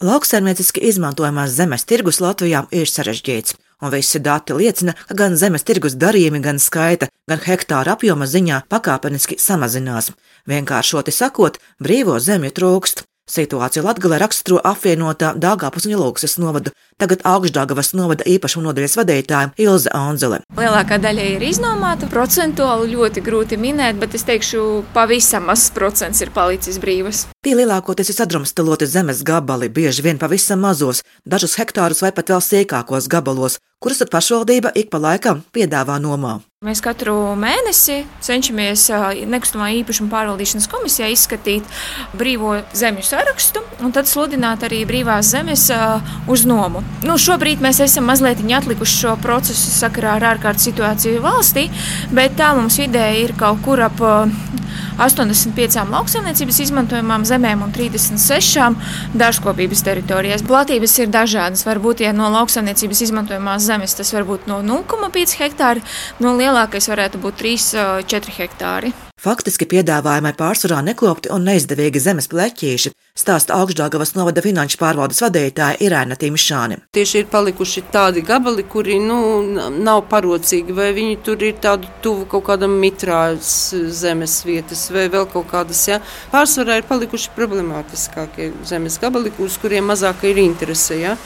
Lauksaimnieciski 0.00 0.80
izmantojamās 0.88 1.50
zemes 1.52 1.82
tirgus 1.84 2.22
Latvijā 2.24 2.62
ir 2.72 2.88
sarežģīts, 2.88 3.52
un 3.84 3.92
visi 3.92 4.20
dati 4.24 4.56
liecina, 4.56 4.94
ka 5.10 5.16
gan 5.18 5.36
zemes 5.36 5.66
tirgus 5.68 5.92
darījumi, 6.00 6.40
gan 6.40 6.56
skaita, 6.56 7.10
gan 7.28 7.42
hektāra 7.44 7.98
apjoma 7.98 8.24
ziņā 8.24 8.62
pakāpeniski 8.72 9.36
samazinās. 9.36 10.08
Vienkāršoti 10.48 11.12
sakot, 11.12 11.60
brīvo 11.84 12.16
zemju 12.16 12.56
trūkst. 12.56 13.04
Situāciju 13.30 13.84
Latgalē 13.84 14.16
raksturo 14.18 14.58
apvienotā 14.66 15.34
Dāngāpus 15.38 15.84
un 15.86 15.92
Ilūksas 15.94 16.38
novada, 16.42 16.72
tagad 16.98 17.20
Augšdāgavas 17.28 17.92
novada 17.94 18.24
īpašuma 18.26 18.64
nodaļas 18.70 18.96
vadītāja 18.98 19.52
Ilze 19.60 19.92
Anzele. 19.94 20.40
Lielākā 20.56 20.98
daļa 20.98 21.28
ir 21.36 21.44
iznomāta, 21.46 22.08
procentuāli 22.10 22.96
ļoti 22.96 23.22
grūti 23.22 23.60
minēt, 23.60 24.00
bet 24.02 24.16
es 24.18 24.26
teikšu, 24.26 24.64
pavisam 24.96 25.46
mazs 25.52 25.70
procents 25.76 26.24
ir 26.24 26.32
palicis 26.34 26.80
brīvas. 26.82 27.28
Tie 27.40 27.54
lielākoties 27.56 28.10
ir 28.12 28.16
sadrumstaloti 28.18 28.84
zemes 28.84 29.22
gabali, 29.24 29.70
bieži 29.72 30.02
vien 30.04 30.18
pavisam 30.20 30.60
mazos, 30.60 30.98
dažus 31.24 31.54
hektārus 31.56 32.02
vai 32.04 32.10
pat 32.12 32.28
vēl 32.28 32.42
sīkākos 32.44 33.08
gabalos, 33.08 33.56
kurus 33.80 34.04
pašvaldība 34.12 34.74
ik 34.76 34.90
pa 34.92 35.00
laikam 35.00 35.40
piedāvā 35.56 35.96
nomā. 36.04 36.34
Mēs 36.60 36.82
katru 36.84 37.14
mēnesi 37.40 38.02
cenšamies 38.20 38.82
nekustamā 39.32 39.70
īpašuma 39.78 40.12
pārvaldīšanas 40.12 40.68
komisijā 40.68 41.08
izskatīt 41.14 41.64
brīvo 42.12 42.58
zemju 42.76 43.06
sarakstu 43.08 43.64
un 43.80 43.96
tad 43.96 44.10
sludināt 44.10 44.66
arī 44.68 44.82
brīvās 44.84 45.32
zemes 45.32 45.64
uz 46.28 46.44
nomu. 46.44 46.84
Nu, 47.08 47.16
šobrīd 47.16 47.64
mēs 47.64 47.80
esam 47.86 48.04
mazliet 48.12 48.44
atlikuši 48.44 49.00
šo 49.06 49.16
procesu 49.24 49.72
sakarā 49.78 50.18
ar 50.18 50.34
ārkārtas 50.34 50.68
situāciju 50.68 51.24
valstī, 51.24 51.70
bet 52.12 52.36
tā 52.36 52.52
mums 52.60 52.76
vidēji 52.84 53.24
ir 53.30 53.38
kaut 53.40 53.64
kur 53.64 53.80
ap 53.88 54.04
85 55.00 55.88
lauksaimniecības 55.88 56.60
izmantojamām 56.66 57.24
zemēm 57.30 57.64
un 57.66 57.74
36 57.74 58.78
dārzkopības 59.18 59.84
teritorijās. 59.86 60.46
Platības 60.46 60.96
ir 61.02 61.12
dažādas. 61.12 61.66
Varbūt, 61.68 62.04
ja 62.04 62.14
no 62.16 62.30
lauksaimniecības 62.34 63.04
izmantojamās 63.08 63.66
zemes 63.66 63.96
tas 63.98 64.12
var 64.16 64.26
būt 64.28 64.48
no 64.50 64.60
0,5 64.66 65.38
hektāra, 65.40 65.84
no 66.22 66.34
lielākais 66.38 66.90
varētu 66.90 67.22
būt 67.22 67.40
3-4 67.44 68.36
hektāri. 68.40 68.94
Faktiski 69.20 69.66
piedāvājumai 69.68 70.32
pārsvarā 70.32 70.78
nekopti 70.80 71.28
un 71.34 71.44
neizdevīgi 71.44 72.00
zemes 72.00 72.30
pleķīši, 72.32 72.94
stāsta 73.20 73.56
augšdāgavas 73.60 74.14
novada 74.16 74.42
finanšu 74.44 74.78
pārvaldes 74.80 75.20
vadītāja 75.22 75.78
Irēna 75.84 76.16
Timšāni. 76.20 76.80
Tieši 76.96 77.22
ir 77.22 77.28
palikuši 77.32 77.84
tādi 77.92 78.24
gabali, 78.26 78.64
kuri 78.64 78.98
nu, 79.02 79.20
nav 79.76 80.06
parocīgi, 80.10 80.74
vai 80.76 80.90
viņi 80.96 81.20
tur 81.26 81.44
ir 81.44 81.60
tādu 81.62 81.90
tuvu 82.04 82.26
kaut 82.32 82.46
kādam 82.48 82.78
mitrās 82.82 83.52
zemes 84.00 84.40
vietas, 84.48 84.86
vai 84.94 85.06
vēl 85.12 85.28
kaut 85.32 85.50
kādas. 85.52 85.82
Ja? 85.90 86.00
Pārsvarā 86.32 86.80
ir 86.80 86.88
palikuši 86.88 87.32
problemātiskākie 87.36 88.50
zemes 88.68 88.98
gabali, 89.02 89.32
uz 89.38 89.60
kuriem 89.60 89.90
mazāk 89.92 90.24
ir 90.30 90.40
interese. 90.42 90.98
Ja? 91.02 91.16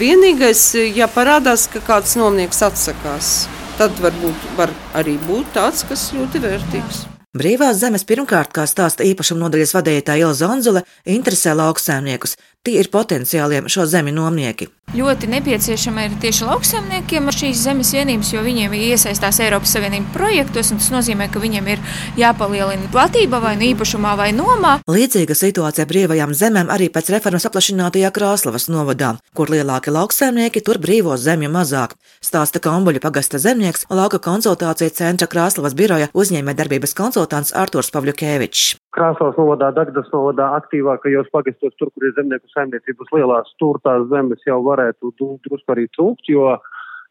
Vienīgais, 0.00 0.66
ja 0.96 1.10
parādās, 1.12 1.68
ka 1.72 1.84
kāds 1.84 2.16
nomnieks 2.20 2.64
atsakās, 2.66 3.32
tad 3.78 3.96
varbūt 4.02 4.52
var 4.58 4.72
arī 4.98 5.18
būt 5.28 5.56
tāds, 5.56 5.86
kas 5.88 6.10
ļoti 6.16 6.46
vērtīgs. 6.46 7.11
Brīvās 7.32 7.78
zemes 7.80 8.02
pirmkārt, 8.04 8.50
kā 8.52 8.66
stāsta 8.68 9.06
īpašuma 9.08 9.46
nodaļas 9.46 9.70
vadītāja 9.72 10.26
Ilza 10.26 10.50
Onzule, 10.52 10.82
interesē 11.08 11.54
lauksaimniekus. 11.56 12.36
Tie 12.62 12.76
ir 12.78 12.92
potenciāliem 12.92 13.66
šo 13.72 13.88
zemi 13.90 14.12
nomnieki. 14.14 14.68
Ļoti 14.92 15.26
nepieciešama 15.32 16.04
ir 16.04 16.12
tieši 16.20 16.44
lauksaimniekiem 16.46 17.30
šīs 17.32 17.62
zemes 17.64 17.88
vienības, 17.96 18.28
jo 18.34 18.42
viņiem 18.44 18.74
ir 18.76 18.92
iesaistās 18.92 19.40
Eiropas 19.40 19.72
Savienības 19.72 20.12
projektos, 20.12 20.70
un 20.70 20.78
tas 20.78 20.90
nozīmē, 20.92 21.26
ka 21.32 21.40
viņiem 21.42 21.70
ir 21.72 21.82
jāpalielina 22.20 22.90
platība 22.92 23.40
vai 23.40 23.54
nu 23.56 23.64
īpašumā 23.72 24.12
vai 24.20 24.28
nomā. 24.36 24.74
Līdzīga 24.86 25.34
situācija 25.34 25.88
brīvajām 25.88 26.36
zemēm 26.36 26.70
arī 26.70 26.90
pēc 26.92 27.08
reformas 27.16 27.48
paplašinātajā 27.48 28.12
Krāslavas 28.12 28.68
novadā, 28.68 29.14
kur 29.32 29.50
lielāki 29.50 29.90
lauksaimnieki 29.96 30.62
tur 30.62 30.78
brīvo 30.82 31.16
zemju 31.16 31.48
mazāk. 31.56 31.96
Stāsta 32.22 32.60
Kambuļa 32.62 33.02
pagasta 33.02 33.40
zemnieks 33.42 33.88
lauka 33.90 34.20
konsultācija 34.22 34.92
centra 35.00 35.26
Krāslavas 35.26 35.74
biroja 35.74 36.12
uzņēmē 36.12 36.54
darbības 36.54 36.94
konsultants 37.22 37.52
Arturs 37.54 37.90
Pavļukevičs. 37.94 38.78
Krāsās 38.92 39.36
novadā, 39.38 39.70
Dagdas 39.72 40.08
novadā 40.12 40.48
aktīvākajos 40.58 41.30
pagastos, 41.32 41.72
tur, 41.78 41.90
kur 41.94 42.06
ir 42.08 42.14
zemnieku 42.16 42.48
saimniecības 42.50 43.12
lielās 43.14 43.52
stūrtās 43.54 44.08
zemes, 44.10 44.42
jau 44.46 44.58
varētu 44.64 45.12
drusku 45.20 45.72
arī 45.72 45.86
trūkt, 45.94 46.26
jo 46.28 46.56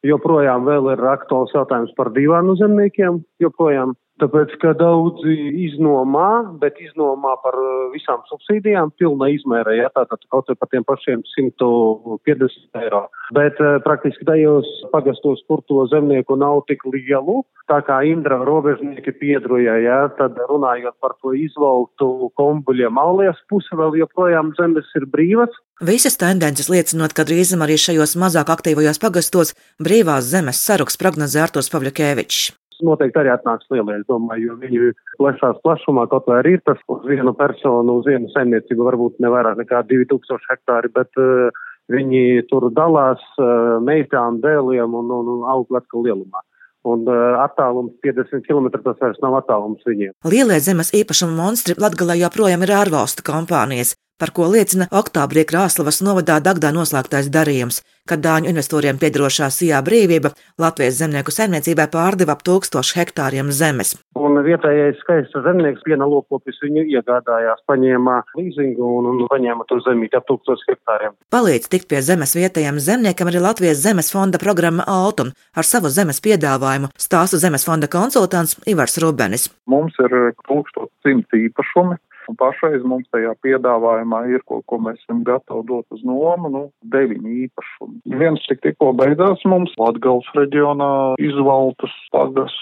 joprojām 0.03 0.67
vēl 0.67 0.91
ir 0.93 1.05
aktuāls 1.13 1.53
jautājums 1.55 1.93
par 1.95 2.11
divānu 2.11 2.57
zemniekiem, 2.59 3.21
joprojām 3.39 3.95
Tāpēc, 4.21 4.51
ka 4.61 4.75
daudzi 4.77 5.33
iznomā, 5.65 6.53
bet 6.61 6.77
iznomā 6.77 7.31
par 7.41 7.55
uh, 7.57 7.87
visām 7.89 8.21
subsīdijām 8.29 8.91
pilna 9.01 9.31
izmērē, 9.33 9.79
ja 9.79 9.89
tātad 9.95 10.21
kaut 10.29 10.51
vai 10.51 10.57
par 10.61 10.69
tiem 10.69 10.85
pašiem 10.85 11.23
150 11.31 12.83
eiro. 12.83 13.07
Bet 13.33 13.57
uh, 13.63 13.79
praktiski 13.81 14.27
tajos 14.27 14.69
pagastos, 14.93 15.41
kur 15.49 15.65
to 15.65 15.87
zemnieku 15.89 16.37
nav 16.37 16.61
tik 16.69 16.85
lielu, 16.85 17.39
tā 17.71 17.81
kā 17.87 17.97
Indra 18.05 18.37
robežnieki 18.45 19.15
piedroja, 19.17 19.79
ja, 19.81 19.99
tad 20.21 20.37
runājot 20.51 20.99
par 21.01 21.17
to 21.17 21.33
izvaltu 21.33 22.29
kombuļiem 22.37 23.01
aulies 23.01 23.41
puse 23.49 23.73
vēl 23.73 24.03
joprojām 24.03 24.53
zemes 24.61 24.93
ir 25.01 25.09
brīvas. 25.09 25.57
Visas 25.81 26.19
tendences 26.21 26.69
liecinot, 26.69 27.17
ka 27.17 27.25
drīzum 27.25 27.65
arī 27.65 27.81
šajos 27.81 28.19
mazāk 28.21 28.53
aktīvajos 28.53 29.01
pagastos 29.01 29.57
brīvās 29.81 30.29
zemes 30.29 30.61
saruks 30.61 31.01
prognozē 31.01 31.47
Artos 31.47 31.73
Pavļukevičs 31.73 32.51
noteikti 32.85 33.21
arī 33.21 33.31
atnāks 33.33 33.67
lielie, 33.73 33.97
es 33.99 34.07
domāju, 34.09 34.51
jo 34.51 34.57
viņi 34.61 34.91
plešās 35.19 35.59
plašumā, 35.65 36.07
kaut 36.11 36.29
vai 36.29 36.39
arī 36.41 36.55
ir 36.57 36.63
tas 36.67 36.79
uz 36.91 37.03
vienu 37.07 37.33
personu, 37.37 37.99
uz 38.01 38.09
vienu 38.09 38.29
saimniecību 38.33 38.87
varbūt 38.89 39.19
ne 39.23 39.31
vairāk 39.33 39.59
nekā 39.61 39.83
2000 39.89 40.49
hektāri, 40.51 40.91
bet 40.95 41.21
uh, 41.21 41.63
viņi 41.91 42.47
tur 42.51 42.69
dalās 42.75 43.23
uh, 43.39 43.77
meitām, 43.83 44.41
dēliem 44.43 44.97
un, 45.01 45.11
un, 45.19 45.35
un 45.37 45.47
augļu 45.55 45.81
atkal 45.81 46.07
lielumā. 46.07 46.45
Un 46.91 47.05
uh, 47.05 47.37
attālums 47.43 47.93
50 48.01 48.45
km 48.47 48.71
tas 48.81 48.97
vairs 49.01 49.19
nav 49.21 49.37
attālums 49.43 49.83
viņiem. 49.85 50.15
Lielie 50.25 50.57
zemes 50.65 50.89
īpašuma 50.97 51.37
monstri 51.37 51.77
Latgalā 51.77 52.17
joprojām 52.23 52.65
ir 52.65 52.73
ārvalstu 52.79 53.25
kompānijas 53.27 53.93
par 54.21 54.29
ko 54.37 54.45
liecina 54.53 54.85
oktobrī 54.93 55.41
Krāslavas 55.49 55.97
novadā 56.05 56.37
Dagdā 56.45 56.69
noslēgtais 56.75 57.31
darījums, 57.33 57.81
kad 58.09 58.21
dāņu 58.23 58.49
investoriem 58.51 58.99
piedarošā 59.01 59.49
Sijā 59.53 59.81
brīvība 59.85 60.33
Latvijas 60.61 60.99
zemnieku 61.01 61.33
saimniecībai 61.33 61.87
pārdeva 61.93 62.35
ap 62.35 62.43
tūkstošu 62.47 62.97
hektāriem 62.99 63.51
zemes. 63.55 63.95
Un 64.19 64.37
vietējais 64.45 64.99
skaists 65.03 65.37
zemnieks 65.45 65.83
piena 65.85 66.07
lokopis 66.09 66.59
viņu 66.63 66.85
iegādājās, 66.97 67.63
paņēma 67.69 68.17
līzingu 68.39 68.91
un, 68.99 69.09
un 69.11 69.23
paņēma 69.31 69.67
to 69.69 69.79
zemīti 69.85 70.19
ap 70.19 70.27
tūkstošu 70.29 70.73
hektāriem. 70.73 71.15
Palīdz 71.33 71.71
tikt 71.71 71.89
pie 71.91 72.03
zemes 72.05 72.35
vietējiem 72.37 72.79
zemniekam 72.81 73.31
arī 73.31 73.43
Latvijas 73.43 73.83
zemes 73.85 74.11
fonda 74.13 74.41
programma 74.41 74.85
Altum 74.89 75.33
ar 75.55 75.67
savu 75.67 75.91
zemes 75.93 76.21
piedāvājumu 76.23 76.91
stāsta 76.99 77.41
zemes 77.41 77.67
fonda 77.67 77.89
konsultants 77.91 78.57
Ivars 78.69 78.99
Rubenis. 79.01 79.49
Mums 79.69 79.97
ir 80.03 80.33
1100 80.47 81.45
īpašumi 81.47 81.99
Un 82.31 82.37
pašreiz 82.39 82.83
mums 82.87 83.09
tajā 83.11 83.33
piedāvājumā 83.43 84.21
ir, 84.31 84.43
ko, 84.47 84.61
ko 84.63 84.77
mēs 84.85 84.99
esam 85.01 85.23
gatavi 85.27 85.65
dot 85.67 85.95
uz 85.95 86.03
nomu, 86.07 86.51
nu, 86.53 86.61
deviņi 86.93 87.33
īpašumi. 87.47 87.90
Viens 88.21 88.43
tik 88.49 88.61
tikko 88.65 88.91
beidzās 88.97 89.43
mums. 89.47 89.73
Latgals 89.79 90.27
reģionā 90.37 90.91
izvaltas 91.21 91.95
pagas 92.13 92.55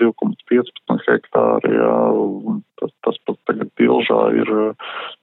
2,15 0.00 1.06
hektāri, 1.06 1.72
jā, 1.76 1.96
tas, 2.80 2.92
tas 3.06 3.18
pat 3.28 3.38
tagad 3.48 3.70
pilžā 3.80 4.20
ir 4.36 4.52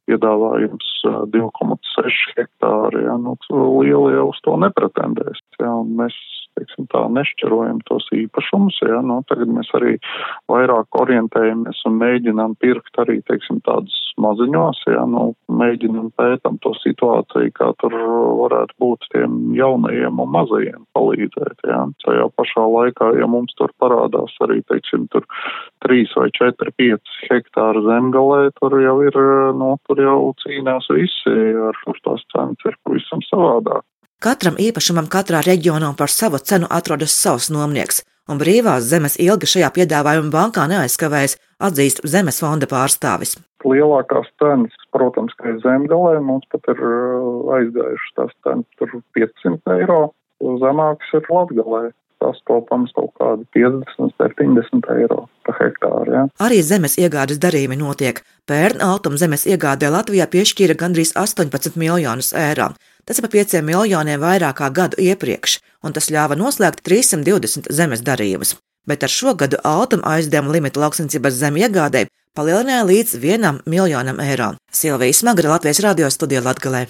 piedāvājums 0.10 0.90
2,6 1.36 2.36
hektāri, 2.38 3.04
jā, 3.06 3.18
nu, 3.22 3.36
lielie 3.84 4.24
uz 4.24 4.40
to 4.46 4.56
nepretendēs, 4.64 5.44
jā, 5.60 5.74
un 5.84 5.94
mēs 6.00 6.18
teiksim, 6.60 6.88
tā, 6.92 7.06
nešķirojam 7.16 7.82
tos 7.88 8.08
īpašumus. 8.16 8.80
Ja, 8.86 9.00
nu, 9.06 9.22
tagad 9.32 9.52
mēs 9.56 9.72
arī 9.78 9.96
vairāk 10.52 11.00
orientējamies 11.00 11.82
un 11.88 11.98
mēģinām 12.02 12.56
pirkt 12.60 13.00
arī 13.02 13.20
teiksim, 13.28 13.62
tādus 13.66 13.96
maziņos, 14.20 14.84
ja, 14.92 15.06
nu, 15.10 15.32
mēģinām 15.48 16.12
pētam 16.20 16.60
to 16.64 16.74
situāciju, 16.82 17.54
kā 17.56 17.72
tur 17.82 17.96
varētu 18.44 18.76
būt 18.82 19.08
tiem 19.14 19.38
jaunajiem 19.58 20.20
un 20.20 20.32
mazajiem 20.36 20.84
palīdzēt. 20.98 21.66
Ja. 21.70 21.86
Tajā 22.06 22.28
pašā 22.38 22.66
laikā, 22.66 23.12
ja 23.20 23.30
mums 23.32 23.56
tur 23.60 23.74
parādās 23.82 24.36
arī, 24.46 24.62
teiksim, 24.72 25.08
tur 25.14 25.26
3 25.86 26.18
vai 26.20 26.30
4, 26.36 26.76
5 26.84 27.16
hektāri 27.30 27.86
zemgalē, 27.86 28.42
tur 28.60 28.76
jau 28.84 28.98
ir, 29.06 29.22
nu, 29.60 29.76
tur 29.88 30.04
jau 30.04 30.20
cīnās 30.44 30.90
visi, 30.94 31.38
ar 31.70 31.80
kur 31.86 32.02
tās 32.06 32.26
cenas 32.34 32.68
ir 32.68 32.78
pavisam 32.84 33.24
savādāk. 33.30 33.86
Katram 34.20 34.58
īpašumam 34.60 35.06
katrā 35.08 35.40
reģionā 35.46 35.94
par 35.96 36.12
savu 36.12 36.42
cenu 36.50 36.68
atrodas 36.78 37.14
savs 37.16 37.46
nomnieks, 37.56 38.02
un 38.28 38.42
brīvās 38.42 38.90
zemes 38.92 39.14
ilgi 39.16 39.48
šajā 39.48 39.70
piedāvājuma 39.78 40.34
bankā 40.34 40.66
neaizskavējas, 40.68 41.38
atzīst 41.68 42.02
zemes 42.04 42.42
fonda 42.44 42.68
pārstāvis. 42.68 43.38
Lielākās 43.64 44.28
cenas, 44.44 44.76
protams, 44.92 45.32
ka 45.40 45.54
ir 45.54 45.62
zemgalē, 45.64 46.18
mums 46.20 46.44
pat 46.52 46.68
ir 46.74 46.84
uh, 46.84 47.48
aizgājušas 47.62 48.12
tās 48.20 48.36
cenas 48.44 48.68
tur 48.82 49.00
500 49.16 49.80
eiro, 49.80 50.02
zemākas 50.66 51.16
ir 51.16 51.32
Latgalē. 51.38 51.86
sastopams 52.20 52.92
kaut 52.98 53.14
kādi 53.16 53.46
50, 53.56 54.12
70 54.20 54.90
eiro 55.00 55.22
par 55.48 55.56
hektāru. 55.62 56.12
Ja. 56.12 56.26
Arī 56.44 56.60
zemes 56.68 56.98
iegādes 57.00 57.40
darījumi 57.40 57.78
notiek. 57.80 58.20
Pērn 58.44 58.84
Altum 58.84 59.16
zemes 59.16 59.48
iegādē 59.48 59.88
Latvijā 59.88 60.28
piešķīra 60.28 60.76
gandrīz 60.76 61.14
18 61.16 61.80
miljonus 61.80 62.34
eiro. 62.36 62.74
Tas 63.06 63.20
ir 63.20 63.26
pa 63.26 63.32
5 63.34 63.62
miljoniem 63.66 64.22
vairāk 64.22 64.60
kā 64.60 64.70
gadu 64.74 65.00
iepriekš, 65.00 65.60
un 65.84 65.96
tas 65.96 66.12
ļāva 66.12 66.38
noslēgt 66.40 66.84
320 66.86 67.72
zemes 67.72 68.04
darījumus. 68.06 68.58
Bet 68.90 69.04
ar 69.06 69.14
šo 69.14 69.36
gadu 69.38 69.60
Altum 69.64 70.02
aizdevumu 70.04 70.56
limitu 70.58 70.82
lauksaimniecības 70.82 71.40
zemi 71.40 71.66
iegādē 71.66 72.08
palielināja 72.38 72.88
līdz 72.92 73.18
1 73.20 73.64
miljonam 73.70 74.20
eiro. 74.24 74.54
Silvija 74.72 75.14
Smagra 75.14 75.56
Latvijas 75.56 75.84
radio 75.86 76.10
studijā 76.14 76.44
Latgalē. 76.46 76.90